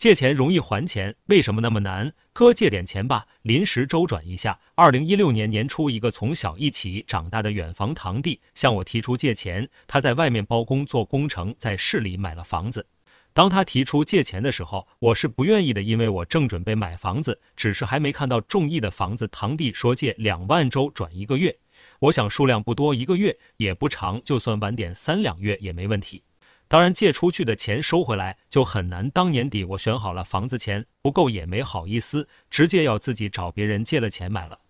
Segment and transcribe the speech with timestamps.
[0.00, 2.14] 借钱容易还钱，为什么那么难？
[2.32, 4.58] 哥借点钱吧，临时周转一下。
[4.74, 12.86] 二零一六年年初，一个从小一起长大的远房堂弟向我提出借钱，他在外面包工做工程，在市里买了房子。
[13.34, 19.28] 当他提出借钱的时候，我是不愿意的，因为我正准备买房子，只是还没看到中意的房子。
[19.28, 21.58] 堂弟说借两万周转一个月，
[21.98, 26.22] 我想数量不多，一个月也不长，就算晚点三两月也没问题。
[26.70, 29.10] 当然，借出去的钱收回来就很难。
[29.10, 34.60] 当年底我选好了房子，钱不够也没好意思，直接要自己找别人借了钱买了。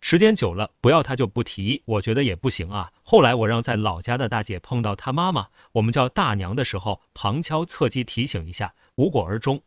[0.00, 2.92] 时间久了，不要他就不提，我觉得也不行啊。
[3.02, 9.60] 后来我让在老家的大姐碰到他妈妈，我们叫大娘的时候，旁敲侧击提醒一下，无果而终。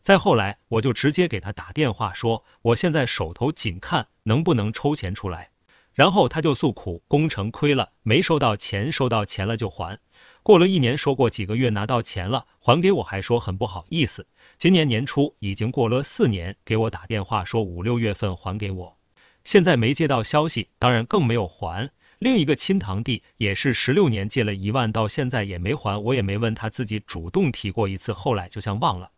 [0.00, 5.50] 再后来，我就直接给他打电话说，我现在手头紧，看能不能抽钱出来。
[5.92, 9.98] 然后他就诉苦，工程亏了，没收到钱，收到钱了就还。
[10.42, 14.26] 过了一年，说过几个月拿到钱了，还给我，还说很不好意思。
[14.56, 18.96] 今年年初已经过了四年，给我打电话说五六月份还给我，
[19.44, 21.90] 现在没接到消息，当然更没有还。
[22.18, 29.10] 另一个亲堂弟也是十六年借了一万，到现在也没还，我也没问他自己主动提过一次，后来就像忘了。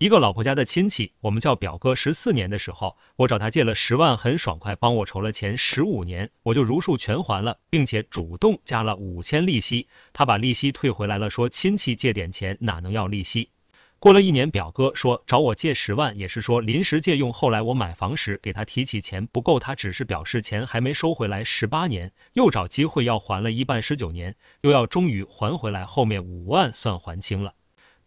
[0.00, 1.96] 一个老婆家的亲戚，我们叫表哥。
[1.96, 9.88] 十四年的时候，我找他借了十万，很爽快帮我筹了钱，十五年我就如数全还了，并且主动加了五千利息。
[10.12, 13.50] 他把利息退回来了，说亲戚借点钱哪能要利息？
[13.98, 17.32] 过了一年，表哥说找我借十万，也是说临时借用。
[17.32, 21.42] 后来我买房时给他提起钱不够，他只是表示钱还没收回来。
[21.42, 27.54] 十八年又找机会要还了一半，十九年又要终于还回来，后面五万算还清了。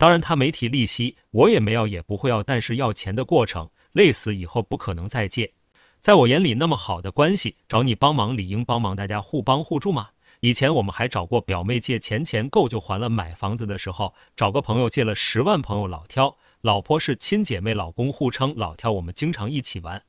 [0.02, 2.42] 当然，他没提利息，我也没要，也不会要。
[2.42, 5.54] 但是要钱的过程，累死以后不可能再借。
[6.00, 10.10] 在我眼里，那么好的关系，找你帮忙理应帮忙，大家互帮互助嘛。
[10.40, 13.12] 以前我们还找过表妹借钱，钱够就还了。
[13.12, 20.02] 买房子的时候，找个朋友借了十万，朋友老挑，老婆是亲姐妹，老公互称老挑，我们经常一起玩。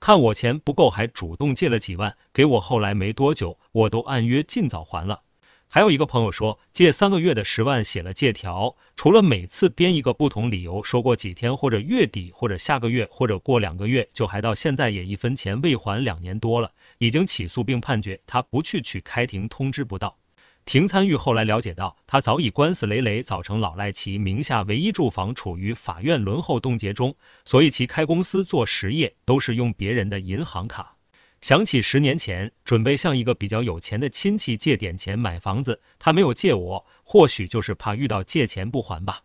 [0.00, 2.60] 看我钱不够，还主动借了几万给我。
[2.60, 5.22] 后来没多久，我都按约尽早还了。
[5.68, 20.16] 还有一个朋友说借三个月的十万写了借条，除了每次编一个不同理由，说过几天或者月底或者下个月或者过两个月就还到现在也一分钱未还两年多了，已经起诉并判决他不去取开庭通知不到，
[20.64, 30.95] 庭参与后来了解到他早已官司累累，早成老赖其名下唯一住房处于法院轮候冻结中，所以其开公司做实业都是用别人的银行卡。
[31.40, 39.20] 想起十年前准备向一个比较有钱的亲戚借点钱买房子，他没有借我，或许就是怕遇到借钱不还吧。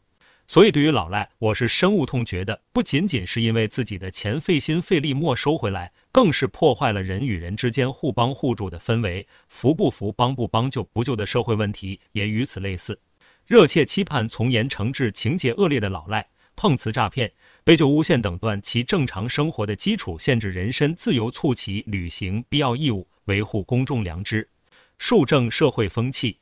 [0.48, 2.62] 所以对于老赖，我是深恶痛绝的。
[2.74, 9.28] 不仅仅是因为自己的钱费心费力没收回来，更是破坏了人与人之间互帮互助的氛围。
[9.48, 13.00] 扶不扶、帮不帮、救不救的社会问题也与此类似。
[13.48, 16.28] 热切期盼从严惩治情节恶劣的老赖。
[16.62, 17.32] 碰瓷诈骗、
[17.64, 24.48] 杯酒诬陷等断其正常生活的基础，限制人身自由，促其履行必要义务，维护公众良知，
[25.00, 26.38] 树正社会风气。